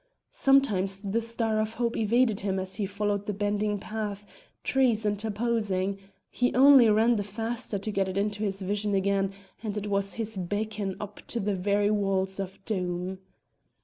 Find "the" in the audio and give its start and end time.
1.01-1.21, 3.27-3.35, 7.17-7.23, 11.39-11.53